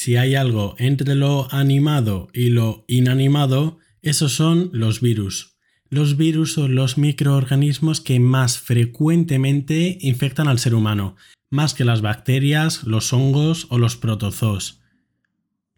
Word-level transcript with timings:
si 0.00 0.16
hay 0.16 0.34
algo 0.34 0.76
entre 0.78 1.14
lo 1.14 1.52
animado 1.52 2.30
y 2.32 2.48
lo 2.48 2.86
inanimado, 2.88 3.80
esos 4.00 4.32
son 4.32 4.70
los 4.72 5.02
virus. 5.02 5.58
Los 5.90 6.16
virus 6.16 6.54
son 6.54 6.74
los 6.74 6.96
microorganismos 6.96 8.00
que 8.00 8.18
más 8.18 8.58
frecuentemente 8.58 9.98
infectan 10.00 10.48
al 10.48 10.58
ser 10.58 10.74
humano, 10.74 11.16
más 11.50 11.74
que 11.74 11.84
las 11.84 12.00
bacterias, 12.00 12.84
los 12.84 13.12
hongos 13.12 13.66
o 13.68 13.76
los 13.76 13.98
protozoos. 13.98 14.80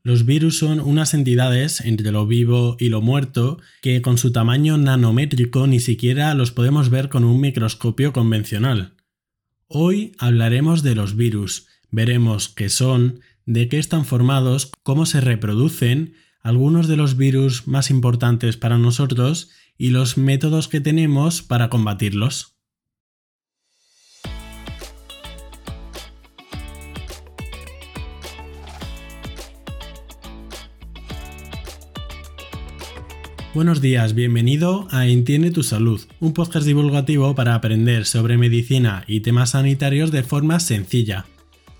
Los 0.05 0.25
virus 0.25 0.57
son 0.57 0.79
unas 0.79 1.14
entidades 1.14 1.80
entre 1.80 2.12
lo 2.12 2.25
vivo 2.25 2.77
y 2.79 2.91
lo 2.91 3.00
muerto 3.00 3.59
que 3.80 4.02
con 4.02 4.18
su 4.18 4.30
tamaño 4.30 4.79
nanométrico 4.79 5.66
ni 5.66 5.80
siquiera 5.80 6.32
los 6.34 6.52
podemos 6.52 6.91
ver 6.91 7.09
con 7.09 7.25
un 7.25 7.41
microscopio 7.41 8.12
convencional. 8.12 8.95
Hoy 9.66 10.12
hablaremos 10.18 10.84
de 10.84 10.95
los 10.95 11.16
virus, 11.16 11.66
veremos 11.91 12.48
qué 12.48 12.68
son, 12.68 13.20
de 13.47 13.69
qué 13.69 13.79
están 13.79 14.05
formados, 14.05 14.71
cómo 14.83 15.07
se 15.07 15.21
reproducen, 15.21 16.14
algunos 16.41 16.89
de 16.89 16.96
los 16.96 17.17
virus 17.17 17.69
más 17.69 17.91
importantes 17.91 18.57
para 18.57 18.79
nosotros 18.79 19.50
y 19.79 19.91
los 19.91 20.19
métodos 20.19 20.69
que 20.69 20.81
tenemos 20.81 21.43
para 21.43 21.69
combatirlos. 21.69 22.57
Buenos 33.55 33.83
días, 33.83 34.14
bienvenido 34.14 34.89
a 34.91 35.06
Entiende 35.06 35.50
tu 35.50 35.62
Salud, 35.62 36.00
un 36.20 36.33
podcast 36.33 36.67
divulgativo 36.67 37.34
para 37.34 37.55
aprender 37.55 38.06
sobre 38.06 38.39
medicina 38.39 39.05
y 39.06 39.20
temas 39.20 39.50
sanitarios 39.50 40.11
de 40.11 40.22
forma 40.22 40.59
sencilla. 40.59 41.27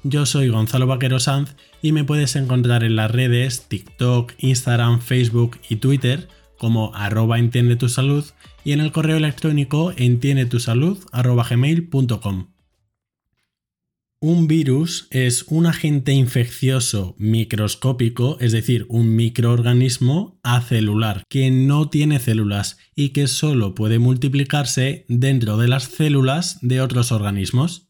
Yo 0.05 0.27
soy 0.27 0.49
Gonzalo 0.49 0.89
Vaquero 0.89 1.21
Sanz 1.21 1.55
y 1.81 1.93
me 1.93 2.03
puedes 2.03 2.35
encontrar 2.35 2.83
en 2.83 2.97
las 2.97 3.09
redes 3.11 3.67
TikTok, 3.69 4.33
Instagram, 4.39 5.01
Facebook 5.01 5.59
y 5.69 5.77
Twitter 5.77 6.29
como 6.59 6.93
arroba 6.95 7.39
entiende 7.39 7.77
tu 7.77 7.89
salud 7.89 8.25
y 8.65 8.73
en 8.73 8.81
el 8.81 8.91
correo 8.93 9.17
electrónico 9.17 9.95
entiendetusalud.gmail.com. 9.97 12.49
Un 14.21 14.47
virus 14.47 15.09
es 15.11 15.45
un 15.49 15.67
agente 15.67 16.13
infeccioso 16.13 17.17
microscópico, 17.19 18.37
es 18.39 18.53
decir, 18.53 18.87
un 18.89 19.17
microorganismo 19.17 20.39
acelular 20.45 21.25
que 21.29 21.51
no 21.51 21.91
tiene 21.91 22.21
células 22.21 22.79
y 22.95 23.09
que 23.09 23.27
solo 23.27 23.75
puede 23.75 23.99
multiplicarse 23.99 25.05
dentro 25.09 25.57
de 25.57 25.67
las 25.67 25.83
células 25.85 26.59
de 26.61 26.81
otros 26.81 27.11
organismos. 27.11 27.89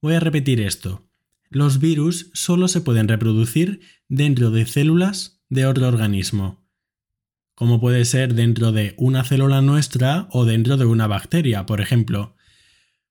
Voy 0.00 0.14
a 0.14 0.20
repetir 0.20 0.60
esto. 0.60 1.07
Los 1.50 1.80
virus 1.80 2.30
solo 2.34 2.68
se 2.68 2.80
pueden 2.80 3.08
reproducir 3.08 3.80
dentro 4.08 4.50
de 4.50 4.66
células 4.66 5.42
de 5.48 5.66
otro 5.66 5.88
organismo, 5.88 6.68
como 7.54 7.80
puede 7.80 8.04
ser 8.04 8.34
dentro 8.34 8.70
de 8.70 8.94
una 8.98 9.24
célula 9.24 9.62
nuestra 9.62 10.28
o 10.30 10.44
dentro 10.44 10.76
de 10.76 10.84
una 10.84 11.06
bacteria, 11.06 11.64
por 11.64 11.80
ejemplo. 11.80 12.36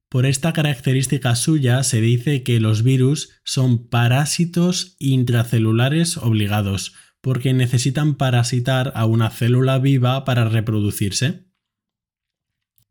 Por 0.09 0.25
esta 0.25 0.53
característica 0.53 1.35
suya 1.35 1.83
se 1.83 1.99
dice 1.99 2.43
que 2.43 2.59
los 2.59 2.83
virus 2.83 3.31
son 3.43 3.89
parásitos 3.89 4.95
intracelulares 4.99 6.17
obligados, 6.17 6.93
porque 7.21 7.53
necesitan 7.53 8.15
parasitar 8.15 8.93
a 8.95 9.05
una 9.05 9.31
célula 9.31 9.79
viva 9.79 10.23
para 10.23 10.47
reproducirse. 10.47 11.47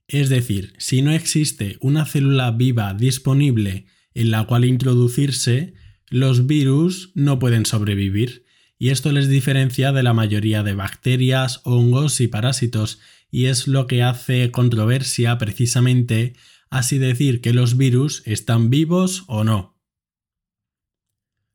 Es 0.08 0.28
decir, 0.28 0.74
si 0.78 1.02
no 1.02 1.12
existe 1.12 1.78
una 1.80 2.04
célula 2.04 2.50
viva 2.50 2.92
disponible 2.94 3.86
en 4.16 4.30
la 4.30 4.44
cual 4.44 4.64
introducirse, 4.64 5.74
los 6.08 6.46
virus 6.46 7.12
no 7.14 7.38
pueden 7.38 7.66
sobrevivir, 7.66 8.44
y 8.78 8.88
esto 8.88 9.12
les 9.12 9.28
diferencia 9.28 9.92
de 9.92 10.02
la 10.02 10.14
mayoría 10.14 10.62
de 10.62 10.74
bacterias, 10.74 11.60
hongos 11.64 12.20
y 12.20 12.28
parásitos, 12.28 12.98
y 13.30 13.46
es 13.46 13.68
lo 13.68 13.86
que 13.86 14.02
hace 14.02 14.50
controversia 14.50 15.38
precisamente 15.38 16.34
así 16.70 16.98
decir 16.98 17.40
que 17.40 17.52
los 17.52 17.76
virus 17.76 18.22
están 18.26 18.70
vivos 18.70 19.24
o 19.28 19.44
no. 19.44 19.76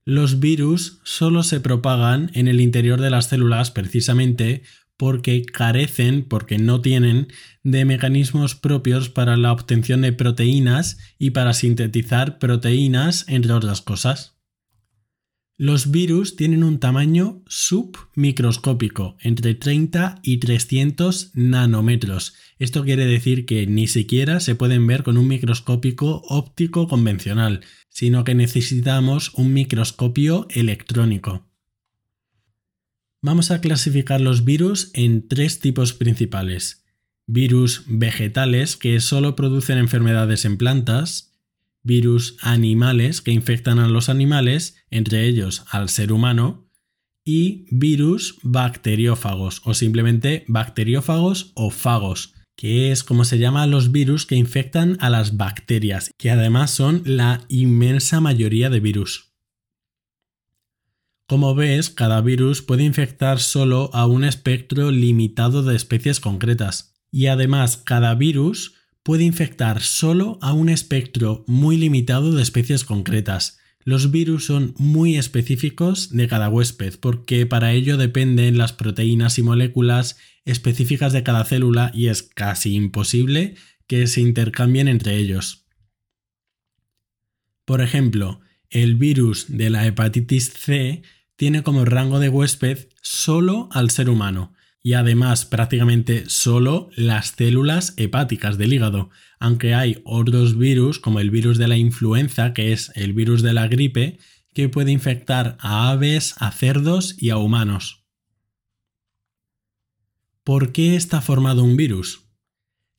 Los 0.04 0.40
virus 0.40 1.00
solo 1.04 1.44
se 1.44 1.60
propagan 1.60 2.32
en 2.34 2.48
el 2.48 2.60
interior 2.60 3.00
de 3.02 3.12
las 3.12 3.28
células 3.28 3.70
precisamente 3.72 4.64
porque 5.02 5.44
carecen, 5.44 6.24
porque 6.24 6.60
no 6.60 6.80
tienen, 6.80 7.30
de 7.64 7.86
mecanismos 7.86 8.54
propios 8.54 9.10
para 9.10 9.36
la 9.36 9.52
obtención 9.52 10.02
de 10.02 10.14
proteínas 10.14 11.00
y 11.18 11.32
para 11.32 11.56
sintetizar 11.56 12.38
proteínas, 12.38 13.26
entre 13.28 13.52
otras 13.54 13.82
cosas. 13.82 14.38
Los 15.58 15.90
virus 15.90 16.36
tienen 16.36 16.64
un 16.64 16.80
tamaño 16.80 17.42
submicroscópico, 17.48 19.18
entre 19.22 19.56
30 19.56 20.20
y 20.22 20.38
300 20.38 21.32
nanómetros. 21.34 22.36
Esto 22.60 22.84
quiere 22.84 23.08
decir 23.08 23.48
que 23.48 23.66
ni 23.66 23.88
siquiera 23.88 24.40
se 24.40 24.54
pueden 24.54 24.86
ver 24.86 25.02
con 25.02 25.18
un 25.18 25.28
microscópico 25.28 26.22
óptico 26.28 26.88
convencional, 26.88 27.62
sino 27.90 28.24
que 28.24 28.36
necesitamos 28.36 29.34
un 29.34 29.52
microscopio 29.52 30.46
electrónico. 30.52 31.51
Vamos 33.24 33.52
a 33.52 33.62
clasificar 33.62 34.20
los 34.20 34.46
virus 34.46 34.90
en 34.96 35.28
tres 35.28 35.60
tipos 35.60 35.94
principales. 35.94 36.84
Virus 37.28 37.84
vegetales 37.86 38.76
que 38.76 39.00
solo 39.00 39.36
producen 39.36 39.78
enfermedades 39.78 40.44
en 40.44 40.58
plantas, 40.58 41.38
virus 41.84 42.36
animales 42.42 43.22
que 43.22 43.32
infectan 43.32 43.78
a 43.78 43.88
los 43.88 44.10
animales, 44.10 44.76
entre 44.90 45.28
ellos 45.28 45.64
al 45.70 45.90
ser 45.90 46.12
humano, 46.12 46.68
y 47.24 47.68
virus 47.70 48.40
bacteriófagos 48.42 49.62
o 49.66 49.76
simplemente 49.76 50.44
bacteriófagos 50.48 51.52
o 51.54 51.70
fagos, 51.70 52.34
que 52.56 52.92
es 52.92 53.04
como 53.04 53.24
se 53.24 53.38
llama 53.38 53.68
los 53.68 53.92
virus 53.92 54.26
que 54.26 54.36
infectan 54.36 54.98
a 55.00 55.12
las 55.12 55.38
bacterias, 55.38 56.10
que 56.18 56.32
además 56.32 56.72
son 56.72 57.04
la 57.06 57.42
inmensa 57.50 58.20
mayoría 58.20 58.72
de 58.72 58.80
virus. 58.80 59.31
Como 61.32 61.56
ves, 61.56 61.90
cada 61.90 62.20
virus 62.20 62.62
puede 62.62 62.84
infectar 62.84 63.40
solo 63.40 63.90
a 63.94 64.06
un 64.06 64.26
espectro 64.26 64.92
limitado 64.92 65.64
de 65.64 65.78
especies 65.78 66.20
concretas, 66.20 66.94
y 67.10 67.28
además 67.28 67.78
cada 67.78 68.14
virus 68.16 68.74
puede 69.02 69.24
infectar 69.24 69.82
solo 69.82 70.40
a 70.42 70.52
un 70.52 70.68
espectro 70.68 71.46
muy 71.48 71.78
limitado 71.78 72.34
de 72.34 72.44
especies 72.44 72.84
concretas. 72.84 73.60
Los 73.86 74.12
virus 74.12 74.44
son 74.44 74.76
muy 74.78 75.16
específicos 75.16 76.10
de 76.10 76.28
cada 76.28 76.50
huésped 76.50 77.00
porque 77.00 77.46
para 77.46 77.72
ello 77.72 77.96
dependen 77.96 78.58
las 78.58 78.74
proteínas 78.74 79.40
y 79.40 79.42
moléculas 79.42 80.18
específicas 80.44 81.14
de 81.14 81.24
cada 81.24 81.46
célula 81.46 81.92
y 81.94 82.08
es 82.08 82.24
casi 82.24 82.76
imposible 82.76 83.56
que 83.88 84.06
se 84.08 84.20
intercambien 84.20 84.90
entre 84.90 85.16
ellos. 85.16 85.66
Por 87.64 87.80
ejemplo, 87.80 88.42
el 88.70 88.96
virus 88.96 89.46
de 89.48 89.70
la 89.70 89.88
hepatitis 89.88 90.52
C 90.52 91.04
tiene 91.42 91.64
como 91.64 91.86
rango 91.86 92.20
de 92.20 92.30
huésped 92.30 92.90
solo 93.02 93.68
al 93.72 93.90
ser 93.90 94.12
humano, 94.12 94.54
y 94.84 94.94
además 94.94 95.44
prácticamente 95.44 96.30
solo 96.30 96.92
las 96.96 97.30
células 97.36 97.96
hepáticas 97.98 98.60
del 98.60 98.74
hígado, 98.74 99.10
aunque 99.40 99.74
hay 99.74 100.04
otros 100.06 100.56
virus 100.56 101.00
como 101.00 101.20
el 101.20 101.32
virus 101.32 101.58
de 101.58 101.68
la 101.68 101.78
influenza, 101.78 102.54
que 102.54 102.74
es 102.74 102.92
el 102.94 103.14
virus 103.14 103.42
de 103.42 103.56
la 103.56 103.68
gripe, 103.68 104.20
que 104.54 104.70
puede 104.70 104.92
infectar 104.92 105.58
a 105.60 105.90
aves, 105.90 106.36
a 106.38 106.52
cerdos 106.52 107.16
y 107.18 107.32
a 107.32 107.38
humanos. 107.38 108.06
¿Por 110.44 110.72
qué 110.72 110.96
está 110.96 111.22
formado 111.22 111.64
un 111.64 111.76
virus? 111.76 112.28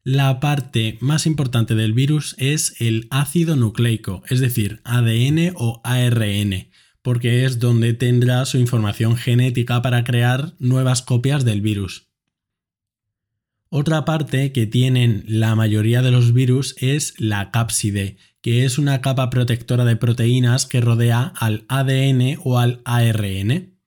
La 0.02 0.40
parte 0.40 0.98
más 1.00 1.26
importante 1.26 1.76
del 1.76 1.92
virus 1.92 2.34
es 2.38 2.74
el 2.80 3.06
ácido 3.12 3.54
nucleico, 3.54 4.24
es 4.28 4.40
decir, 4.40 4.80
ADN 4.82 5.52
o 5.54 5.80
ARN, 5.84 6.72
porque 7.02 7.44
es 7.44 7.58
donde 7.58 7.94
tendrá 7.94 8.44
su 8.44 8.58
información 8.58 9.16
genética 9.16 9.82
para 9.82 10.04
crear 10.04 10.54
nuevas 10.58 11.02
copias 11.02 11.44
del 11.44 11.60
virus. 11.60 12.08
Otra 13.68 14.04
parte 14.04 14.52
que 14.52 14.66
tienen 14.66 15.24
la 15.26 15.54
mayoría 15.54 16.02
de 16.02 16.10
los 16.10 16.32
virus 16.34 16.76
es 16.78 17.14
la 17.18 17.50
cápside, 17.50 18.18
que 18.42 18.64
es 18.64 18.78
una 18.78 19.00
capa 19.00 19.30
protectora 19.30 19.84
de 19.84 19.96
proteínas 19.96 20.66
que 20.66 20.82
rodea 20.82 21.32
al 21.36 21.64
ADN 21.68 22.38
o 22.44 22.58
al 22.58 22.82
ARN. 22.84 23.78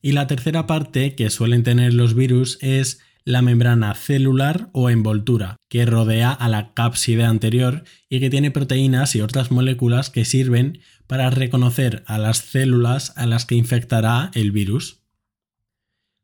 Y 0.00 0.12
la 0.12 0.28
tercera 0.28 0.66
parte 0.68 1.16
que 1.16 1.30
suelen 1.30 1.64
tener 1.64 1.94
los 1.94 2.14
virus 2.14 2.58
es 2.60 3.00
la 3.28 3.42
membrana 3.42 3.94
celular 3.94 4.70
o 4.72 4.88
envoltura, 4.88 5.58
que 5.68 5.84
rodea 5.84 6.32
a 6.32 6.48
la 6.48 6.72
cápside 6.72 7.24
anterior 7.24 7.84
y 8.08 8.20
que 8.20 8.30
tiene 8.30 8.50
proteínas 8.50 9.14
y 9.14 9.20
otras 9.20 9.50
moléculas 9.50 10.08
que 10.08 10.24
sirven 10.24 10.80
para 11.06 11.28
reconocer 11.28 12.04
a 12.06 12.16
las 12.16 12.38
células 12.38 13.12
a 13.16 13.26
las 13.26 13.44
que 13.44 13.54
infectará 13.54 14.30
el 14.32 14.50
virus. 14.50 15.02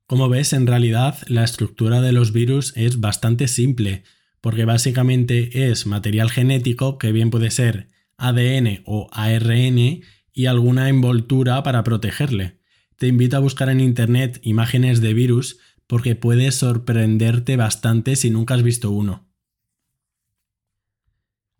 Como 0.06 0.30
ves, 0.30 0.54
en 0.54 0.66
realidad 0.66 1.18
la 1.28 1.44
estructura 1.44 2.00
de 2.00 2.12
los 2.12 2.32
virus 2.32 2.72
es 2.74 3.00
bastante 3.00 3.48
simple, 3.48 4.04
porque 4.40 4.64
básicamente 4.64 5.70
es 5.70 5.86
material 5.86 6.30
genético 6.30 6.96
que 6.96 7.12
bien 7.12 7.28
puede 7.28 7.50
ser 7.50 7.90
ADN 8.16 8.80
o 8.86 9.10
ARN 9.12 10.00
y 10.32 10.46
alguna 10.46 10.88
envoltura 10.88 11.62
para 11.62 11.84
protegerle. 11.84 12.60
Te 12.96 13.08
invito 13.08 13.36
a 13.36 13.40
buscar 13.40 13.68
en 13.68 13.80
internet 13.80 14.40
imágenes 14.42 15.02
de 15.02 15.12
virus 15.12 15.58
porque 15.86 16.14
puede 16.14 16.50
sorprenderte 16.50 17.56
bastante 17.56 18.16
si 18.16 18.30
nunca 18.30 18.54
has 18.54 18.62
visto 18.62 18.90
uno. 18.90 19.28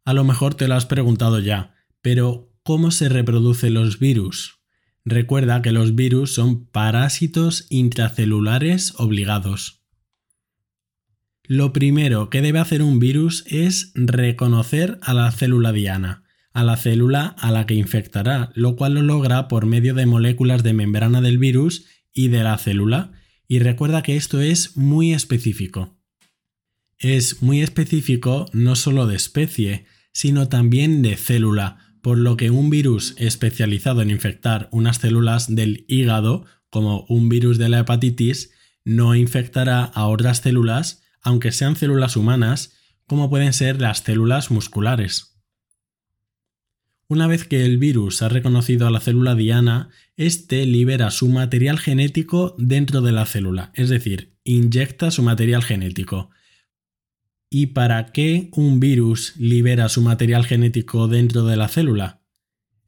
A 0.04 0.12
lo 0.12 0.24
mejor 0.24 0.54
te 0.54 0.68
lo 0.68 0.74
has 0.74 0.86
preguntado 0.86 1.40
ya, 1.40 1.74
pero 2.02 2.52
¿cómo 2.62 2.90
se 2.90 3.08
reproducen 3.08 3.74
los 3.74 3.98
virus? 3.98 4.60
Recuerda 5.04 5.62
que 5.62 5.72
los 5.72 5.94
virus 5.94 6.34
son 6.34 6.66
parásitos 6.66 7.66
intracelulares 7.70 8.94
obligados. 8.98 9.82
Lo 11.46 11.74
primero 11.74 12.30
que 12.30 12.40
debe 12.40 12.58
hacer 12.58 12.82
un 12.82 12.98
virus 12.98 13.44
es 13.46 13.92
reconocer 13.94 14.98
a 15.02 15.12
la 15.12 15.30
célula 15.30 15.72
diana, 15.72 16.24
a 16.54 16.64
la 16.64 16.78
célula 16.78 17.34
a 17.38 17.50
la 17.50 17.66
que 17.66 17.74
infectará, 17.74 18.50
lo 18.54 18.76
cual 18.76 18.94
lo 18.94 19.02
logra 19.02 19.46
por 19.46 19.66
medio 19.66 19.92
de 19.92 20.06
moléculas 20.06 20.62
de 20.62 20.72
membrana 20.72 21.20
del 21.20 21.36
virus 21.36 21.84
y 22.14 22.28
de 22.28 22.44
la 22.44 22.56
célula, 22.56 23.12
y 23.48 23.58
recuerda 23.58 24.02
que 24.02 24.16
esto 24.16 24.40
es 24.40 24.76
muy 24.76 25.12
específico. 25.12 25.96
Es 26.98 27.42
muy 27.42 27.62
específico 27.62 28.46
no 28.52 28.76
solo 28.76 29.06
de 29.06 29.16
especie, 29.16 29.86
sino 30.12 30.48
también 30.48 31.02
de 31.02 31.16
célula, 31.16 31.78
por 32.02 32.18
lo 32.18 32.36
que 32.36 32.50
un 32.50 32.70
virus 32.70 33.14
especializado 33.18 34.02
en 34.02 34.10
infectar 34.10 34.68
unas 34.72 34.98
células 34.98 35.54
del 35.54 35.84
hígado, 35.88 36.44
como 36.70 37.04
un 37.08 37.28
virus 37.28 37.58
de 37.58 37.68
la 37.68 37.80
hepatitis, 37.80 38.50
no 38.84 39.14
infectará 39.14 39.84
a 39.84 40.06
otras 40.06 40.38
células, 40.38 41.02
aunque 41.22 41.52
sean 41.52 41.76
células 41.76 42.16
humanas, 42.16 42.74
como 43.06 43.30
pueden 43.30 43.52
ser 43.52 43.80
las 43.80 43.98
células 43.98 44.50
musculares. 44.50 45.33
Una 47.06 47.26
vez 47.26 47.44
que 47.44 47.64
el 47.64 47.76
virus 47.76 48.22
ha 48.22 48.28
reconocido 48.28 48.86
a 48.86 48.90
la 48.90 49.00
célula 49.00 49.34
diana, 49.34 49.90
éste 50.16 50.64
libera 50.64 51.10
su 51.10 51.28
material 51.28 51.78
genético 51.78 52.54
dentro 52.58 53.02
de 53.02 53.12
la 53.12 53.26
célula, 53.26 53.72
es 53.74 53.90
decir, 53.90 54.32
inyecta 54.42 55.10
su 55.10 55.22
material 55.22 55.62
genético. 55.62 56.30
¿Y 57.50 57.66
para 57.66 58.06
qué 58.06 58.48
un 58.52 58.80
virus 58.80 59.36
libera 59.36 59.88
su 59.88 60.00
material 60.00 60.44
genético 60.46 61.06
dentro 61.06 61.44
de 61.44 61.56
la 61.56 61.68
célula? 61.68 62.22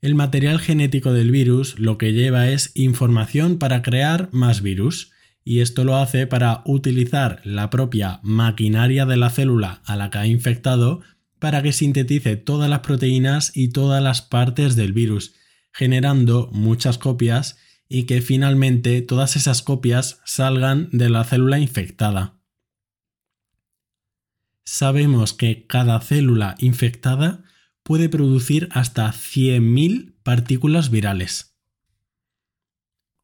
El 0.01 0.15
material 0.15 0.61
genético 0.61 1.13
del 1.13 1.31
virus 1.31 1.79
lo 1.79 1.99
que 1.99 2.13
lleva 2.13 2.49
es 2.49 2.73
información 2.75 3.59
para 3.59 3.83
crear 3.83 4.31
más 4.33 4.63
virus, 4.63 5.13
y 5.45 5.61
esto 5.61 5.85
lo 5.85 5.97
hace 5.97 6.27
para 6.27 6.63
utilizar 6.65 7.41
la 7.45 7.71
propia 7.71 8.21
maquinaria 8.23 9.05
de 9.05 9.17
la 9.17 9.31
célula 9.31 9.83
a 9.85 9.95
la 9.95 10.11
que 10.11 10.19
ha 10.19 10.27
infectado 10.27 11.03
para 11.39 11.63
que 11.63 11.73
sintetice 11.73 12.37
todas 12.37 12.71
las 12.71 12.81
proteínas 12.81 13.53
y 13.55 13.69
todas 13.69 14.03
las 14.03 14.23
partes 14.23 14.77
del 14.77 14.93
virus, 14.93 15.35
generando 15.73 16.49
muchas 16.53 16.99
copias 16.99 17.59
y 17.89 18.05
que 18.05 18.21
finalmente 18.21 19.01
todas 19.03 19.37
esas 19.37 19.63
copias 19.63 20.21
salgan 20.25 20.89
de 20.93 21.09
la 21.09 21.25
célula 21.25 21.59
infectada 21.59 22.37
sabemos 24.67 25.33
que 25.33 25.67
cada 25.67 26.01
célula 26.01 26.57
infectada 26.59 27.45
puede 27.83 28.09
producir 28.09 28.69
hasta 28.73 29.11
100.000 29.11 30.17
partículas 30.23 30.91
virales. 30.91 31.57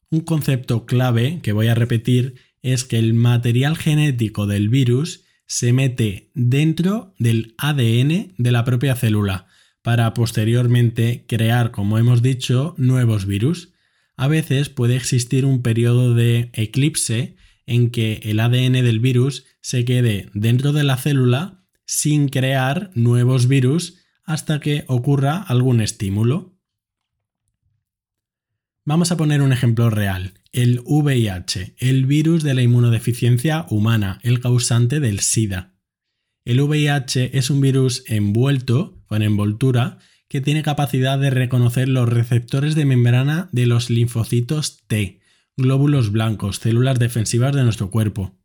Un 0.08 0.20
concepto 0.20 0.86
clave 0.86 1.40
que 1.42 1.52
voy 1.52 1.66
a 1.66 1.74
repetir 1.74 2.36
es 2.62 2.84
que 2.84 2.98
el 2.98 3.12
material 3.12 3.76
genético 3.76 4.46
del 4.46 4.68
virus 4.68 5.24
se 5.52 5.74
mete 5.74 6.30
dentro 6.32 7.14
del 7.18 7.54
ADN 7.58 8.32
de 8.38 8.52
la 8.52 8.64
propia 8.64 8.96
célula 8.96 9.48
para 9.82 10.14
posteriormente 10.14 11.26
crear, 11.28 11.72
como 11.72 11.98
hemos 11.98 12.22
dicho, 12.22 12.74
nuevos 12.78 13.26
virus. 13.26 13.74
A 14.16 14.28
veces 14.28 14.70
puede 14.70 14.96
existir 14.96 15.44
un 15.44 15.60
periodo 15.60 16.14
de 16.14 16.48
eclipse 16.54 17.36
en 17.66 17.90
que 17.90 18.20
el 18.22 18.40
ADN 18.40 18.72
del 18.82 18.98
virus 18.98 19.44
se 19.60 19.84
quede 19.84 20.30
dentro 20.32 20.72
de 20.72 20.84
la 20.84 20.96
célula 20.96 21.62
sin 21.84 22.28
crear 22.30 22.90
nuevos 22.94 23.46
virus 23.46 23.98
hasta 24.24 24.58
que 24.58 24.84
ocurra 24.86 25.36
algún 25.36 25.82
estímulo. 25.82 26.51
Vamos 28.84 29.12
a 29.12 29.16
poner 29.16 29.42
un 29.42 29.52
ejemplo 29.52 29.90
real, 29.90 30.34
el 30.50 30.80
VIH, 30.84 31.76
el 31.78 32.04
virus 32.04 32.42
de 32.42 32.52
la 32.52 32.62
inmunodeficiencia 32.62 33.64
humana, 33.70 34.18
el 34.24 34.40
causante 34.40 34.98
del 34.98 35.20
SIDA. 35.20 35.76
El 36.44 36.60
VIH 36.60 37.38
es 37.38 37.48
un 37.50 37.60
virus 37.60 38.02
envuelto, 38.08 39.00
con 39.06 39.22
envoltura, 39.22 39.98
que 40.28 40.40
tiene 40.40 40.64
capacidad 40.64 41.16
de 41.16 41.30
reconocer 41.30 41.88
los 41.88 42.08
receptores 42.08 42.74
de 42.74 42.84
membrana 42.84 43.48
de 43.52 43.66
los 43.66 43.88
linfocitos 43.88 44.78
T, 44.88 45.20
glóbulos 45.56 46.10
blancos, 46.10 46.56
células 46.56 46.98
defensivas 46.98 47.54
de 47.54 47.62
nuestro 47.62 47.88
cuerpo. 47.88 48.36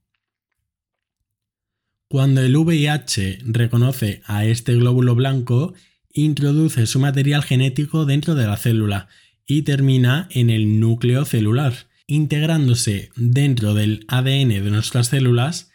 Cuando 2.09 2.41
el 2.41 2.55
VIH 2.55 3.39
reconoce 3.43 4.21
a 4.27 4.45
este 4.45 4.75
glóbulo 4.75 5.15
blanco, 5.15 5.73
introduce 6.13 6.85
su 6.85 6.99
material 6.99 7.41
genético 7.43 8.05
dentro 8.05 8.35
de 8.35 8.45
la 8.45 8.57
célula 8.57 9.07
y 9.47 9.63
termina 9.63 10.27
en 10.31 10.49
el 10.49 10.79
núcleo 10.79 11.25
celular, 11.25 11.87
integrándose 12.05 13.09
dentro 13.15 13.73
del 13.73 14.05
ADN 14.09 14.49
de 14.49 14.69
nuestras 14.69 15.07
células 15.07 15.71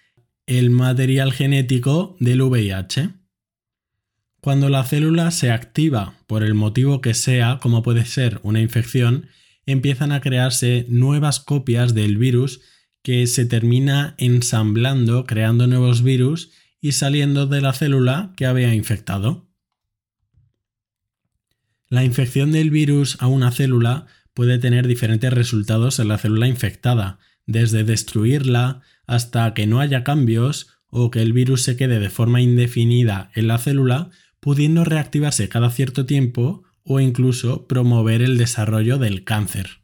el 0.47 0.71
material 0.71 1.33
genético 1.33 2.17
del 2.21 2.43
VIH. 2.43 3.11
Cuando 4.41 4.69
la 4.69 4.85
célula 4.85 5.31
se 5.31 5.51
activa 5.51 6.19
por 6.27 6.43
el 6.43 6.55
motivo 6.55 7.01
que 7.01 7.15
sea, 7.15 7.59
como 7.63 7.83
puede 7.83 8.05
ser 8.05 8.41
una 8.43 8.61
infección, 8.61 9.29
empiezan 9.67 10.13
a 10.13 10.21
crearse 10.21 10.85
nuevas 10.89 11.41
copias 11.41 11.95
del 11.95 12.19
virus 12.19 12.61
que 13.03 13.27
se 13.27 13.47
termina 13.47 14.15
ensamblando, 14.19 15.25
creando 15.25 15.67
nuevos 15.67 16.03
virus 16.03 16.51
y 16.81 16.93
saliendo 16.93 17.47
de 17.47 17.61
la 17.61 17.73
célula 17.73 18.33
que 18.37 18.47
había 18.47 18.75
infectado. 18.75 19.52
La 21.93 22.05
infección 22.05 22.53
del 22.53 22.71
virus 22.71 23.19
a 23.21 23.27
una 23.27 23.53
célula 23.53 24.07
puede 24.33 24.57
tener 24.57 24.87
diferentes 24.87 25.31
resultados 25.31 25.99
en 25.99 26.09
la 26.09 26.17
célula 26.17 26.49
infectada, 26.49 27.19
desde 27.45 27.85
destruirla 27.85 28.81
hasta 29.07 29.53
que 29.53 29.67
no 29.67 29.79
haya 29.79 30.03
cambios 30.03 30.69
o 30.87 31.11
que 31.11 31.21
el 31.21 31.35
virus 31.35 31.61
se 31.61 31.77
quede 31.77 32.01
de 32.01 32.09
forma 32.09 32.41
indefinida 32.41 33.31
en 33.35 33.47
la 33.47 33.59
célula, 33.59 34.09
pudiendo 34.41 34.87
reactivarse 34.87 35.51
cada 35.51 35.69
cierto 35.69 36.07
tiempo 36.07 36.63
o 36.83 36.99
incluso 36.99 37.67
promover 37.67 38.23
el 38.23 38.39
desarrollo 38.39 38.97
del 38.97 39.23
cáncer. 39.23 39.82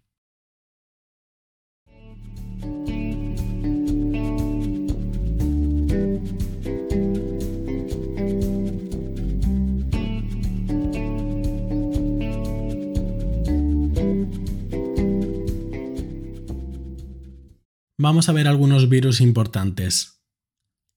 Vamos 18.01 18.29
a 18.29 18.33
ver 18.33 18.47
algunos 18.47 18.89
virus 18.89 19.21
importantes. 19.21 20.23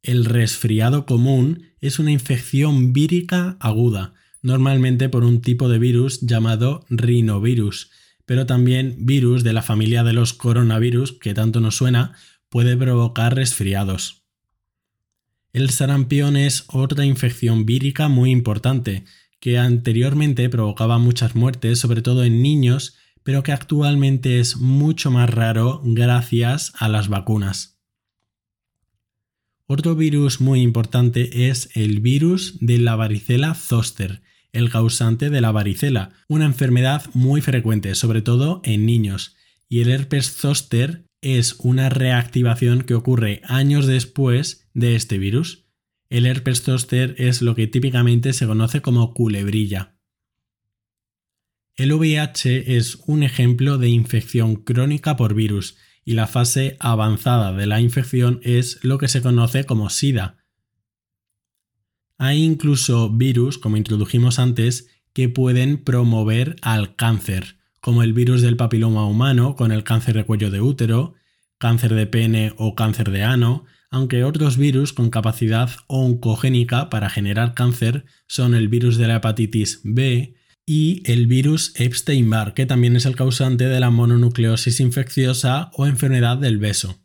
El 0.03 0.24
resfriado 0.24 1.08
común 1.08 1.63
es 1.79 1.98
una 1.98 2.12
infección 2.12 2.93
vírica 2.93 3.58
aguda 3.60 4.13
normalmente 4.43 5.10
por 5.10 5.24
un 5.24 5.41
tipo 5.41 5.67
de 5.67 5.79
virus 5.79 6.22
llamado 6.22 6.86
rinovirus, 6.89 7.89
pero 8.27 8.46
también 8.46 8.98
virus 9.00 9.43
de 9.43 9.51
la 9.51 9.63
familia 9.63 10.03
de 10.03 10.13
los 10.13 10.34
coronavirus, 10.34 11.13
que 11.13 11.34
tanto 11.34 11.60
nos 11.60 11.75
suena, 11.75 12.13
puede 12.50 12.77
provocar 12.77 13.36
resfriados. 13.36 14.24
El 15.53 15.72
sarampión 15.72 16.38
es 16.38 16.65
otra 16.67 17.03
infección 17.03 17.65
vírica 17.65 18.10
muy 18.10 18.29
importante, 18.29 19.05
que 19.39 19.58
anteriormente 19.58 20.50
provocaba 20.50 21.00
muchas 21.00 21.34
muertes, 21.34 21.79
sobre 21.79 22.03
todo 22.03 22.24
en 22.24 22.43
niños, 22.43 22.96
pero 23.23 23.43
que 23.43 23.51
actualmente 23.51 24.39
es 24.39 24.57
mucho 24.57 25.11
más 25.11 25.29
raro 25.29 25.81
gracias 25.83 26.73
a 26.77 26.89
las 26.89 27.07
vacunas. 27.07 27.79
Otro 29.67 29.95
virus 29.95 30.41
muy 30.41 30.61
importante 30.61 31.47
es 31.47 31.69
el 31.75 32.01
virus 32.01 32.57
de 32.59 32.77
la 32.77 32.95
varicela 32.95 33.53
zoster, 33.53 34.21
el 34.51 34.69
causante 34.69 35.29
de 35.29 35.39
la 35.39 35.51
varicela, 35.51 36.11
una 36.27 36.45
enfermedad 36.45 37.05
muy 37.13 37.41
frecuente, 37.41 37.95
sobre 37.95 38.21
todo 38.21 38.61
en 38.65 38.85
niños. 38.85 39.37
Y 39.69 39.79
el 39.79 39.89
herpes 39.89 40.31
zoster 40.33 41.05
es 41.21 41.55
una 41.59 41.87
reactivación 41.87 42.81
que 42.81 42.95
ocurre 42.95 43.41
años 43.45 43.85
después 43.85 44.67
de 44.73 44.95
este 44.95 45.17
virus. 45.17 45.67
El 46.09 46.25
herpes 46.25 46.63
zoster 46.63 47.15
es 47.17 47.41
lo 47.41 47.55
que 47.55 47.67
típicamente 47.67 48.33
se 48.33 48.47
conoce 48.47 48.81
como 48.81 49.13
culebrilla. 49.13 49.95
El 51.75 51.93
VIH 51.93 52.77
es 52.77 52.97
un 53.07 53.23
ejemplo 53.23 53.77
de 53.77 53.89
infección 53.89 54.55
crónica 54.55 55.15
por 55.15 55.33
virus 55.33 55.77
y 56.03 56.13
la 56.13 56.27
fase 56.27 56.77
avanzada 56.79 57.53
de 57.53 57.65
la 57.65 57.81
infección 57.81 58.39
es 58.43 58.79
lo 58.83 58.97
que 58.97 59.07
se 59.07 59.21
conoce 59.21 59.65
como 59.65 59.89
SIDA, 59.89 60.41
hay 62.23 62.43
incluso 62.43 63.09
virus, 63.09 63.57
como 63.57 63.77
introdujimos 63.77 64.37
antes, 64.37 64.87
que 65.11 65.27
pueden 65.27 65.83
promover 65.83 66.55
al 66.61 66.95
cáncer. 66.95 67.57
como 67.79 68.03
el 68.03 68.13
virus 68.13 68.43
del 68.43 68.57
papiloma 68.57 69.07
humano 69.07 69.55
con 69.55 69.71
el 69.71 69.83
cáncer 69.83 70.15
de 70.15 70.23
cuello 70.23 70.51
de 70.51 70.61
útero, 70.61 71.15
cáncer 71.57 71.95
de 71.95 72.05
pene 72.05 72.53
o 72.57 72.75
cáncer 72.75 73.09
de 73.09 73.23
ano, 73.23 73.65
aunque 73.89 74.23
otros 74.23 74.55
virus 74.55 74.93
con 74.93 75.09
capacidad 75.09 75.71
oncogénica 75.87 76.91
para 76.91 77.09
generar 77.09 77.55
cáncer 77.55 78.05
son 78.27 78.53
el 78.53 78.67
virus 78.67 78.97
de 78.97 79.07
la 79.07 79.15
hepatitis 79.15 79.81
B 79.83 80.35
y 80.73 81.03
el 81.03 81.27
virus 81.27 81.73
Epstein-Barr, 81.75 82.53
que 82.53 82.65
también 82.65 82.95
es 82.95 83.05
el 83.05 83.17
causante 83.17 83.65
de 83.65 83.81
la 83.81 83.89
mononucleosis 83.89 84.79
infecciosa 84.79 85.69
o 85.73 85.85
enfermedad 85.85 86.37
del 86.37 86.59
beso. 86.59 86.97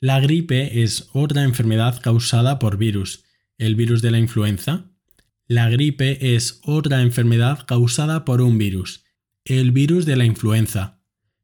La 0.00 0.18
gripe 0.18 0.82
es 0.82 1.08
otra 1.12 1.44
enfermedad 1.44 2.02
causada 2.02 2.58
por 2.58 2.76
virus, 2.76 3.22
el 3.58 3.76
virus 3.76 4.02
de 4.02 4.10
la 4.10 4.18
influenza. 4.18 4.90
La 5.46 5.68
gripe 5.68 6.34
es 6.34 6.58
otra 6.64 7.02
enfermedad 7.02 7.64
causada 7.64 8.24
por 8.24 8.40
un 8.40 8.58
virus, 8.58 9.04
el 9.44 9.70
virus 9.70 10.04
de 10.04 10.16
la 10.16 10.24
influenza. 10.24 11.00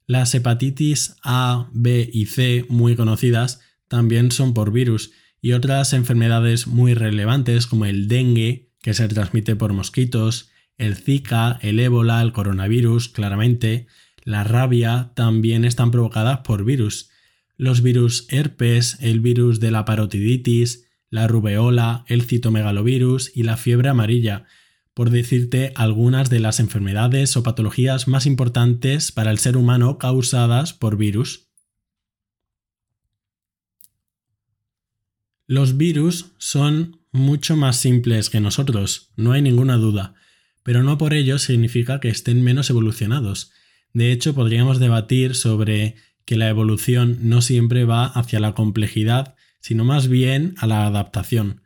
Las 0.08 0.34
hepatitis 0.34 1.14
A, 1.22 1.70
B 1.72 2.10
y 2.12 2.26
C, 2.26 2.66
muy 2.68 2.96
conocidas, 2.96 3.60
también 3.86 4.32
son 4.32 4.52
por 4.52 4.72
virus, 4.72 5.12
y 5.40 5.52
otras 5.52 5.92
enfermedades 5.92 6.66
muy 6.66 6.94
relevantes 6.94 7.68
como 7.68 7.84
el 7.84 8.08
dengue, 8.08 8.72
que 8.82 8.94
se 8.94 9.06
transmite 9.06 9.54
por 9.54 9.72
mosquitos, 9.72 10.49
el 10.80 10.96
Zika, 10.96 11.58
el 11.60 11.78
ébola, 11.78 12.22
el 12.22 12.32
coronavirus, 12.32 13.10
claramente, 13.10 13.86
la 14.24 14.44
rabia, 14.44 15.12
también 15.14 15.64
están 15.64 15.90
provocadas 15.90 16.38
por 16.38 16.64
virus. 16.64 17.10
Los 17.58 17.82
virus 17.82 18.26
herpes, 18.30 18.96
el 19.00 19.20
virus 19.20 19.60
de 19.60 19.70
la 19.70 19.84
parotiditis, 19.84 20.88
la 21.10 21.28
rubeola, 21.28 22.04
el 22.08 22.22
citomegalovirus 22.22 23.30
y 23.36 23.42
la 23.42 23.58
fiebre 23.58 23.90
amarilla, 23.90 24.46
por 24.94 25.10
decirte 25.10 25.72
algunas 25.76 26.30
de 26.30 26.40
las 26.40 26.60
enfermedades 26.60 27.36
o 27.36 27.42
patologías 27.42 28.08
más 28.08 28.24
importantes 28.24 29.12
para 29.12 29.30
el 29.30 29.38
ser 29.38 29.58
humano 29.58 29.98
causadas 29.98 30.72
por 30.72 30.96
virus. 30.96 31.48
Los 35.46 35.76
virus 35.76 36.32
son 36.38 37.00
mucho 37.12 37.54
más 37.56 37.76
simples 37.76 38.30
que 38.30 38.40
nosotros, 38.40 39.12
no 39.16 39.32
hay 39.32 39.42
ninguna 39.42 39.76
duda, 39.76 40.14
pero 40.70 40.84
no 40.84 40.98
por 40.98 41.14
ello 41.14 41.40
significa 41.40 41.98
que 41.98 42.10
estén 42.10 42.42
menos 42.42 42.70
evolucionados. 42.70 43.50
De 43.92 44.12
hecho, 44.12 44.36
podríamos 44.36 44.78
debatir 44.78 45.34
sobre 45.34 45.96
que 46.24 46.36
la 46.36 46.48
evolución 46.48 47.18
no 47.22 47.42
siempre 47.42 47.84
va 47.84 48.06
hacia 48.06 48.38
la 48.38 48.54
complejidad, 48.54 49.34
sino 49.58 49.84
más 49.84 50.06
bien 50.06 50.54
a 50.58 50.68
la 50.68 50.86
adaptación. 50.86 51.62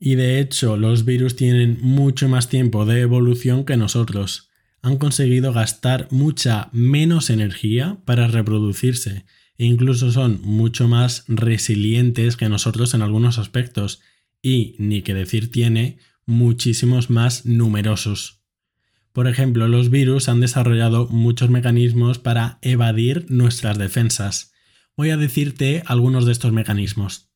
Y 0.00 0.14
de 0.14 0.40
hecho, 0.40 0.78
los 0.78 1.04
virus 1.04 1.36
tienen 1.36 1.76
mucho 1.82 2.26
más 2.30 2.48
tiempo 2.48 2.86
de 2.86 3.02
evolución 3.02 3.66
que 3.66 3.76
nosotros. 3.76 4.48
Han 4.80 4.96
conseguido 4.96 5.52
gastar 5.52 6.08
mucha 6.10 6.70
menos 6.72 7.28
energía 7.28 7.98
para 8.06 8.28
reproducirse 8.28 9.26
e 9.58 9.66
incluso 9.66 10.10
son 10.10 10.40
mucho 10.40 10.88
más 10.88 11.26
resilientes 11.28 12.38
que 12.38 12.48
nosotros 12.48 12.94
en 12.94 13.02
algunos 13.02 13.36
aspectos 13.36 14.00
y, 14.40 14.74
ni 14.78 15.02
que 15.02 15.12
decir 15.12 15.50
tiene, 15.50 15.98
muchísimos 16.24 17.10
más 17.10 17.44
numerosos. 17.44 18.37
Por 19.12 19.26
ejemplo, 19.26 19.68
los 19.68 19.90
virus 19.90 20.28
han 20.28 20.40
desarrollado 20.40 21.06
muchos 21.08 21.50
mecanismos 21.50 22.18
para 22.18 22.58
evadir 22.62 23.26
nuestras 23.28 23.78
defensas. 23.78 24.52
Voy 24.96 25.10
a 25.10 25.16
decirte 25.16 25.82
algunos 25.86 26.26
de 26.26 26.32
estos 26.32 26.52
mecanismos. 26.52 27.30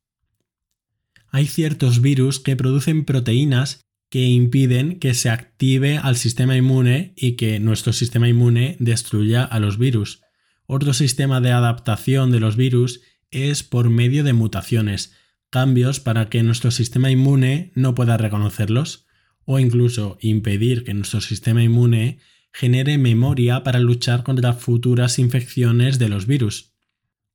Hay 1.28 1.46
ciertos 1.46 2.00
virus 2.00 2.40
que 2.40 2.56
producen 2.56 3.04
proteínas 3.04 3.80
que 4.10 4.26
impiden 4.26 4.98
que 4.98 5.14
se 5.14 5.30
active 5.30 5.96
al 5.96 6.16
sistema 6.16 6.54
inmune 6.54 7.14
y 7.16 7.36
que 7.36 7.58
nuestro 7.60 7.94
sistema 7.94 8.28
inmune 8.28 8.76
destruya 8.78 9.42
a 9.42 9.58
los 9.58 9.78
virus. 9.78 10.20
Otro 10.66 10.92
sistema 10.92 11.40
de 11.40 11.52
adaptación 11.52 12.30
de 12.30 12.38
los 12.38 12.56
virus 12.56 13.00
es 13.30 13.62
por 13.62 13.88
medio 13.88 14.22
de 14.22 14.34
mutaciones, 14.34 15.14
cambios 15.48 15.98
para 15.98 16.28
que 16.28 16.42
nuestro 16.42 16.70
sistema 16.70 17.10
inmune 17.10 17.72
no 17.74 17.94
pueda 17.94 18.18
reconocerlos, 18.18 19.06
o 19.44 19.58
incluso 19.58 20.18
impedir 20.20 20.84
que 20.84 20.94
nuestro 20.94 21.20
sistema 21.20 21.62
inmune 21.62 22.18
genere 22.52 22.98
memoria 22.98 23.62
para 23.62 23.80
luchar 23.80 24.22
contra 24.22 24.52
futuras 24.52 25.18
infecciones 25.18 25.98
de 25.98 26.08
los 26.08 26.26
virus, 26.26 26.74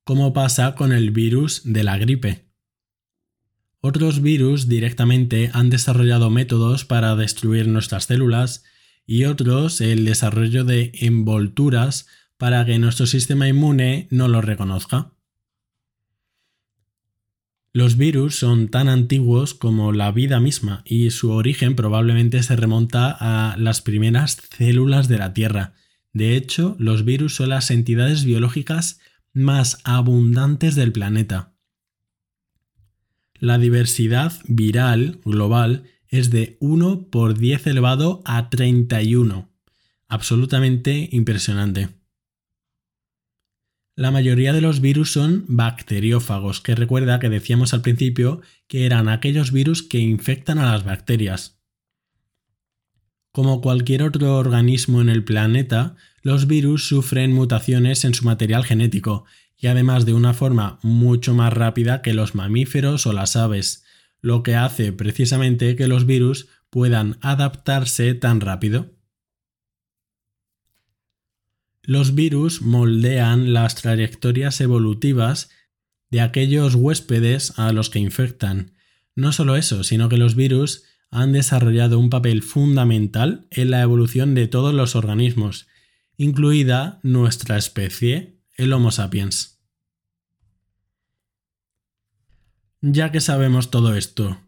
como 0.04 0.32
pasa 0.32 0.74
con 0.74 0.92
el 0.92 1.10
virus 1.10 1.62
de 1.64 1.84
la 1.84 1.98
gripe. 1.98 2.48
Otros 3.80 4.22
virus 4.22 4.68
directamente 4.68 5.50
han 5.52 5.70
desarrollado 5.70 6.30
métodos 6.30 6.84
para 6.84 7.14
destruir 7.14 7.68
nuestras 7.68 8.04
células 8.04 8.64
y 9.06 9.24
otros 9.24 9.80
el 9.80 10.04
desarrollo 10.04 10.64
de 10.64 10.92
envolturas 10.94 12.06
para 12.36 12.64
que 12.64 12.78
nuestro 12.78 13.06
sistema 13.06 13.48
inmune 13.48 14.08
no 14.10 14.28
lo 14.28 14.40
reconozca. 14.40 15.12
Los 17.78 17.96
virus 17.96 18.34
son 18.34 18.66
tan 18.66 18.88
antiguos 18.88 19.54
como 19.54 19.92
la 19.92 20.10
vida 20.10 20.40
misma 20.40 20.82
y 20.84 21.12
su 21.12 21.30
origen 21.30 21.76
probablemente 21.76 22.42
se 22.42 22.56
remonta 22.56 23.16
a 23.20 23.56
las 23.56 23.82
primeras 23.82 24.36
células 24.50 25.06
de 25.06 25.18
la 25.18 25.32
Tierra. 25.32 25.74
De 26.12 26.34
hecho, 26.34 26.74
los 26.80 27.04
virus 27.04 27.36
son 27.36 27.50
las 27.50 27.70
entidades 27.70 28.24
biológicas 28.24 28.98
más 29.32 29.78
abundantes 29.84 30.74
del 30.74 30.90
planeta. 30.90 31.52
La 33.38 33.58
diversidad 33.58 34.32
viral 34.48 35.20
global 35.24 35.84
es 36.08 36.30
de 36.30 36.56
1 36.58 37.06
por 37.10 37.38
10 37.38 37.68
elevado 37.68 38.22
a 38.24 38.50
31. 38.50 39.52
Absolutamente 40.08 41.08
impresionante. 41.12 41.90
La 43.98 44.12
mayoría 44.12 44.52
de 44.52 44.60
los 44.60 44.80
virus 44.80 45.10
son 45.10 45.44
bacteriófagos, 45.48 46.60
que 46.60 46.76
recuerda 46.76 47.18
que 47.18 47.28
decíamos 47.28 47.74
al 47.74 47.82
principio 47.82 48.42
que 48.68 48.86
eran 48.86 49.08
aquellos 49.08 49.50
virus 49.50 49.82
que 49.82 49.98
infectan 49.98 50.60
a 50.60 50.70
las 50.70 50.84
bacterias. 50.84 51.58
Como 53.32 53.60
cualquier 53.60 54.04
otro 54.04 54.36
organismo 54.36 55.00
en 55.00 55.08
el 55.08 55.24
planeta, 55.24 55.96
los 56.22 56.46
virus 56.46 56.86
sufren 56.86 57.32
mutaciones 57.32 58.04
en 58.04 58.14
su 58.14 58.24
material 58.24 58.64
genético 58.64 59.24
y 59.56 59.66
además 59.66 60.06
de 60.06 60.14
una 60.14 60.32
forma 60.32 60.78
mucho 60.84 61.34
más 61.34 61.52
rápida 61.52 62.00
que 62.00 62.14
los 62.14 62.36
mamíferos 62.36 63.04
o 63.04 63.12
las 63.12 63.34
aves, 63.34 63.82
lo 64.20 64.44
que 64.44 64.54
hace 64.54 64.92
precisamente 64.92 65.74
que 65.74 65.88
los 65.88 66.06
virus 66.06 66.46
puedan 66.70 67.18
adaptarse 67.20 68.14
tan 68.14 68.40
rápido. 68.40 68.94
Los 71.88 72.14
virus 72.14 72.60
moldean 72.60 73.54
las 73.54 73.74
trayectorias 73.74 74.60
evolutivas 74.60 75.48
de 76.10 76.20
aquellos 76.20 76.74
huéspedes 76.74 77.58
a 77.58 77.72
los 77.72 77.88
que 77.88 77.98
infectan. 77.98 78.74
No 79.16 79.32
solo 79.32 79.56
eso, 79.56 79.82
sino 79.84 80.10
que 80.10 80.18
los 80.18 80.34
virus 80.34 80.84
han 81.10 81.32
desarrollado 81.32 81.98
un 81.98 82.10
papel 82.10 82.42
fundamental 82.42 83.46
en 83.50 83.70
la 83.70 83.80
evolución 83.80 84.34
de 84.34 84.48
todos 84.48 84.74
los 84.74 84.96
organismos, 84.96 85.66
incluida 86.18 87.00
nuestra 87.02 87.56
especie, 87.56 88.38
el 88.58 88.74
Homo 88.74 88.90
sapiens. 88.90 89.62
Ya 92.82 93.10
que 93.10 93.22
sabemos 93.22 93.70
todo 93.70 93.94
esto, 93.94 94.38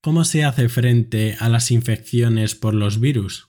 ¿cómo 0.00 0.24
se 0.24 0.42
hace 0.42 0.68
frente 0.68 1.36
a 1.38 1.48
las 1.48 1.70
infecciones 1.70 2.56
por 2.56 2.74
los 2.74 2.98
virus? 2.98 3.48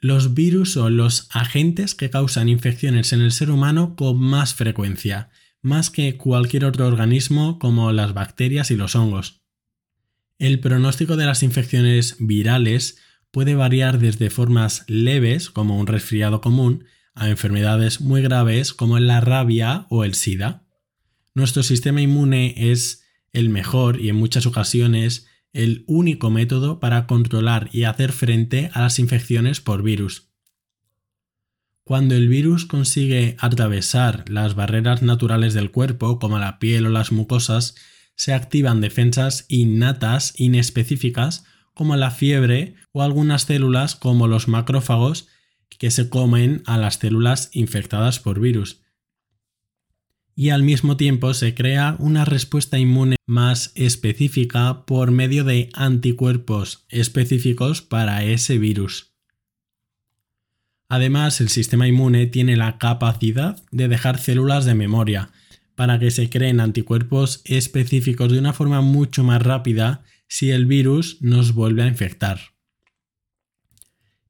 Los 0.00 0.34
virus 0.34 0.72
son 0.72 0.96
los 0.96 1.28
agentes 1.30 1.94
que 1.96 2.10
causan 2.10 2.48
infecciones 2.48 3.12
en 3.12 3.20
el 3.20 3.32
ser 3.32 3.50
humano 3.50 3.96
con 3.96 4.20
más 4.20 4.54
frecuencia, 4.54 5.30
más 5.60 5.90
que 5.90 6.16
cualquier 6.16 6.64
otro 6.64 6.86
organismo 6.86 7.58
como 7.58 7.90
las 7.90 8.14
bacterias 8.14 8.70
y 8.70 8.76
los 8.76 8.94
hongos. 8.94 9.42
El 10.38 10.60
pronóstico 10.60 11.16
de 11.16 11.26
las 11.26 11.42
infecciones 11.42 12.16
virales 12.20 12.98
puede 13.32 13.56
variar 13.56 13.98
desde 13.98 14.30
formas 14.30 14.84
leves, 14.86 15.50
como 15.50 15.78
un 15.78 15.88
resfriado 15.88 16.40
común, 16.40 16.84
a 17.14 17.28
enfermedades 17.28 18.00
muy 18.00 18.22
graves 18.22 18.72
como 18.72 19.00
la 19.00 19.20
rabia 19.20 19.86
o 19.90 20.04
el 20.04 20.14
SIDA. 20.14 20.62
Nuestro 21.34 21.64
sistema 21.64 22.00
inmune 22.00 22.54
es 22.70 23.04
el 23.32 23.48
mejor 23.48 24.00
y 24.00 24.08
en 24.10 24.16
muchas 24.16 24.46
ocasiones 24.46 25.26
el 25.52 25.84
único 25.86 26.30
método 26.30 26.80
para 26.80 27.06
controlar 27.06 27.68
y 27.72 27.84
hacer 27.84 28.12
frente 28.12 28.70
a 28.74 28.82
las 28.82 28.98
infecciones 28.98 29.60
por 29.60 29.82
virus. 29.82 30.28
Cuando 31.84 32.14
el 32.14 32.28
virus 32.28 32.66
consigue 32.66 33.36
atravesar 33.38 34.24
las 34.28 34.54
barreras 34.54 35.02
naturales 35.02 35.54
del 35.54 35.70
cuerpo, 35.70 36.18
como 36.18 36.38
la 36.38 36.58
piel 36.58 36.86
o 36.86 36.90
las 36.90 37.12
mucosas, 37.12 37.76
se 38.14 38.34
activan 38.34 38.80
defensas 38.80 39.46
innatas 39.48 40.34
inespecíficas 40.36 41.44
como 41.72 41.96
la 41.96 42.10
fiebre 42.10 42.74
o 42.92 43.02
algunas 43.02 43.42
células 43.42 43.94
como 43.94 44.26
los 44.26 44.48
macrófagos 44.48 45.28
que 45.78 45.90
se 45.90 46.08
comen 46.08 46.62
a 46.66 46.76
las 46.76 46.96
células 46.96 47.50
infectadas 47.52 48.18
por 48.18 48.40
virus 48.40 48.82
y 50.38 50.50
al 50.50 50.62
mismo 50.62 50.96
tiempo 50.96 51.34
se 51.34 51.52
crea 51.52 51.96
una 51.98 52.24
respuesta 52.24 52.78
inmune 52.78 53.16
más 53.26 53.72
específica 53.74 54.86
por 54.86 55.10
medio 55.10 55.42
de 55.42 55.68
anticuerpos 55.72 56.86
específicos 56.90 57.82
para 57.82 58.22
ese 58.22 58.56
virus. 58.56 59.16
Además, 60.88 61.40
el 61.40 61.48
sistema 61.48 61.88
inmune 61.88 62.28
tiene 62.28 62.56
la 62.56 62.78
capacidad 62.78 63.60
de 63.72 63.88
dejar 63.88 64.20
células 64.20 64.64
de 64.64 64.76
memoria 64.76 65.32
para 65.74 65.98
que 65.98 66.12
se 66.12 66.30
creen 66.30 66.60
anticuerpos 66.60 67.42
específicos 67.44 68.30
de 68.30 68.38
una 68.38 68.52
forma 68.52 68.80
mucho 68.80 69.24
más 69.24 69.42
rápida 69.42 70.04
si 70.28 70.52
el 70.52 70.66
virus 70.66 71.20
nos 71.20 71.52
vuelve 71.52 71.82
a 71.82 71.88
infectar. 71.88 72.38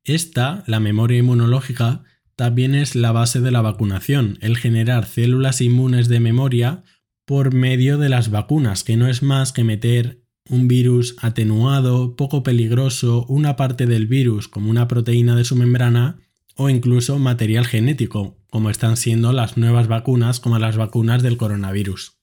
Esta, 0.05 0.65
la 0.67 0.81
memoria 0.81 1.19
inmunológica, 1.19 2.03
también 2.39 2.77
es 2.77 2.95
la 2.95 3.11
base 3.11 3.41
de 3.41 3.51
la 3.51 3.63
vacunación, 3.63 4.39
el 4.41 4.57
generar 4.57 5.07
células 5.07 5.61
inmunes 5.61 6.07
de 6.07 6.21
memoria 6.21 6.85
por 7.25 7.53
medio 7.53 7.99
de 7.99 8.09
las 8.09 8.31
vacunas, 8.31 8.85
que 8.85 8.97
no 8.97 9.09
es 9.09 9.25
más 9.25 9.53
que 9.53 9.65
meter 9.65 10.23
un 10.49 10.69
virus 10.69 11.17
atenuado, 11.21 12.15
poco 12.15 12.45
peligroso, 12.45 13.27
una 13.29 13.57
parte 13.57 13.87
del 13.87 14.07
virus 14.07 14.47
como 14.47 14.71
una 14.71 14.87
proteína 14.87 15.35
de 15.35 15.43
su 15.43 15.57
membrana 15.57 16.21
o 16.55 16.71
incluso 16.71 17.19
material 17.19 17.67
genético, 17.67 18.39
como 18.51 18.71
están 18.71 18.97
siendo 18.97 19.33
las 19.33 19.57
nuevas 19.57 19.89
vacunas 19.89 20.39
como 20.39 20.61
las 20.61 20.77
vacunas 20.77 21.25
del 21.25 21.39
coronavirus. 21.39 22.21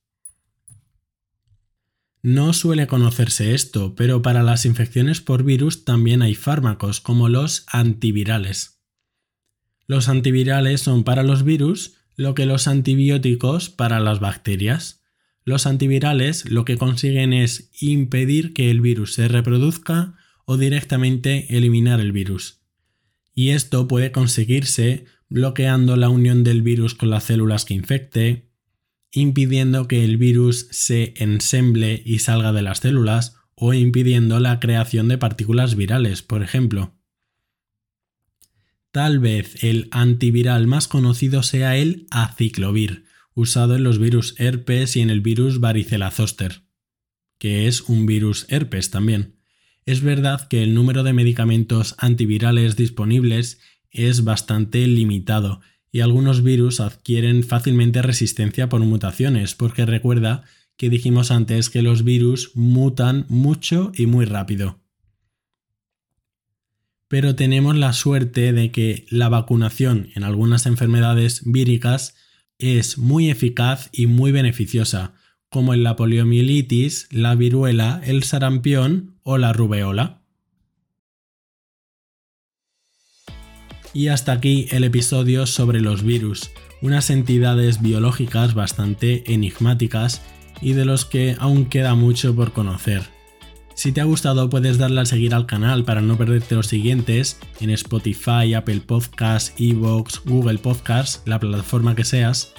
No 2.22 2.54
suele 2.54 2.88
conocerse 2.88 3.54
esto, 3.54 3.96
pero 3.96 4.22
para 4.22 4.44
las 4.44 4.66
infecciones 4.66 5.20
por 5.20 5.44
virus 5.44 5.84
también 5.84 6.22
hay 6.22 6.36
fármacos 6.36 7.02
como 7.02 7.28
los 7.28 7.66
antivirales. 7.68 8.75
Los 9.88 10.10
antivirales 10.10 10.82
son 10.82 11.04
para 11.04 11.24
los 11.24 11.44
virus 11.44 11.96
lo 12.16 12.34
que 12.34 12.46
los 12.46 12.68
antibióticos 12.68 13.70
para 13.70 14.00
las 14.00 14.20
bacterias. 14.20 15.04
Los 15.44 15.68
antivirales 15.68 16.50
lo 16.50 16.66
que 16.66 16.78
consiguen 16.78 17.34
es 17.34 17.70
impedir 17.80 18.54
que 18.54 18.72
el 18.72 18.82
virus 18.82 19.14
se 19.14 19.28
reproduzca 19.28 20.16
o 20.46 20.58
directamente 20.58 21.56
eliminar 21.56 22.00
el 22.00 22.12
virus. 22.12 22.62
Y 23.34 23.50
esto 23.50 23.88
puede 23.88 24.12
conseguirse 24.12 25.06
bloqueando 25.30 25.98
la 25.98 26.10
unión 26.10 26.44
del 26.44 26.62
virus 26.62 26.96
con 26.96 27.10
las 27.10 27.26
células 27.26 27.66
que 27.66 27.74
infecte, 27.74 28.50
impidiendo 29.12 29.88
que 29.88 30.04
el 30.04 30.18
virus 30.18 30.68
se 30.72 31.14
ensemble 31.18 32.02
y 32.06 32.20
salga 32.20 32.54
de 32.54 32.62
las 32.62 32.80
células 32.80 33.36
o 33.56 33.74
impidiendo 33.74 34.40
la 34.40 34.60
creación 34.60 35.08
de 35.08 35.18
partículas 35.18 35.76
virales, 35.76 36.22
por 36.22 36.44
ejemplo. 36.44 36.95
Tal 38.96 39.20
vez 39.20 39.62
el 39.62 39.90
antiviral 39.92 40.68
más 40.68 40.88
conocido 40.88 41.44
sea 41.44 41.76
el 41.76 42.08
aciclovir, 42.12 43.04
usado 43.34 43.76
en 43.76 43.84
los 43.84 44.00
virus 44.00 44.36
herpes 44.38 44.96
y 44.96 45.02
en 45.02 45.10
el 45.10 45.20
virus 45.20 45.60
varicela 45.60 46.12
zoster, 46.12 46.62
que 47.38 47.68
es 47.68 47.82
un 47.82 48.06
virus 48.06 48.46
herpes 48.48 48.92
también. 48.92 49.36
Es 49.86 50.00
verdad 50.00 50.48
que 50.48 50.64
el 50.64 50.74
número 50.74 51.04
de 51.04 51.12
medicamentos 51.12 51.96
antivirales 51.98 52.78
disponibles 52.78 53.60
es 53.92 54.24
bastante 54.24 54.88
limitado 54.88 55.60
y 55.92 56.00
algunos 56.00 56.42
virus 56.42 56.80
adquieren 56.80 57.44
fácilmente 57.44 58.02
resistencia 58.02 58.70
por 58.70 58.80
mutaciones, 58.80 59.56
porque 59.56 59.86
recuerda 59.86 60.46
que 60.78 60.90
dijimos 60.90 61.32
antes 61.32 61.70
que 61.70 61.82
los 61.82 62.06
virus 62.06 62.52
mutan 62.56 63.26
mucho 63.28 63.92
y 63.94 64.06
muy 64.06 64.24
rápido. 64.24 64.85
Pero 67.16 67.34
tenemos 67.34 67.78
la 67.78 67.94
suerte 67.94 68.52
de 68.52 68.72
que 68.72 69.06
la 69.10 69.30
vacunación 69.30 70.10
en 70.16 70.26
algunas 70.26 70.66
enfermedades 70.66 71.44
víricas 71.46 72.14
es 72.60 72.98
muy 72.98 73.30
eficaz 73.30 73.88
y 73.94 74.08
muy 74.08 74.34
beneficiosa, 74.34 75.14
como 75.50 75.74
en 75.74 75.84
la 75.84 75.96
poliomielitis, 75.96 77.08
la 77.12 77.34
viruela, 77.36 78.02
el 78.04 78.24
sarampión 78.24 79.18
o 79.24 79.38
la 79.38 79.54
rubeola. 79.54 80.24
Y 83.94 84.10
hasta 84.10 84.34
aquí 84.34 84.68
el 84.72 84.84
episodio 84.84 85.46
sobre 85.46 85.80
los 85.80 86.04
virus, 86.04 86.52
unas 86.82 87.10
entidades 87.10 87.82
biológicas 87.82 88.56
bastante 88.56 89.24
enigmáticas 89.34 90.22
y 90.62 90.74
de 90.74 90.84
los 90.84 91.06
que 91.06 91.38
aún 91.40 91.68
queda 91.68 91.96
mucho 91.96 92.36
por 92.36 92.52
conocer. 92.52 93.15
Si 93.76 93.92
te 93.92 94.00
ha 94.00 94.06
gustado 94.06 94.50
puedes 94.50 94.78
darle 94.78 95.02
a 95.02 95.06
seguir 95.06 95.36
al 95.36 95.46
canal 95.46 95.84
para 95.84 96.02
no 96.02 96.18
perderte 96.18 96.56
los 96.56 96.68
siguientes 96.68 97.38
en 97.60 97.70
Spotify, 97.72 98.54
Apple 98.54 98.80
Podcasts, 98.80 99.54
Evox, 99.60 100.22
Google 100.26 100.58
Podcasts, 100.60 101.22
la 101.26 101.40
plataforma 101.40 101.94
que 101.94 102.06
seas. 102.06 102.54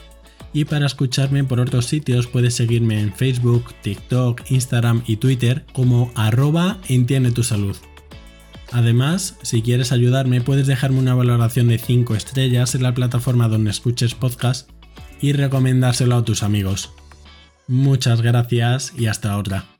Y 0.52 0.66
para 0.66 0.86
escucharme 0.86 1.42
por 1.42 1.58
otros 1.58 1.86
sitios 1.86 2.26
puedes 2.26 2.54
seguirme 2.54 3.00
en 3.00 3.14
Facebook, 3.14 3.74
TikTok, 3.82 4.50
Instagram 4.50 5.02
y 5.06 5.16
Twitter 5.16 5.64
como 5.72 6.12
arroba 6.14 6.78
entiende 6.88 7.32
tu 7.32 7.42
salud. 7.42 7.76
Además, 8.72 9.38
si 9.42 9.62
quieres 9.62 9.92
ayudarme, 9.92 10.42
puedes 10.42 10.66
dejarme 10.66 10.98
una 10.98 11.14
valoración 11.14 11.68
de 11.68 11.78
5 11.78 12.14
estrellas 12.14 12.74
en 12.74 12.82
la 12.82 12.94
plataforma 12.94 13.48
donde 13.48 13.70
escuches 13.70 14.14
podcast 14.14 14.70
y 15.20 15.32
recomendárselo 15.32 16.16
a 16.16 16.24
tus 16.24 16.42
amigos. 16.42 16.92
Muchas 17.68 18.20
gracias 18.20 18.92
y 18.98 19.06
hasta 19.06 19.38
otra. 19.38 19.75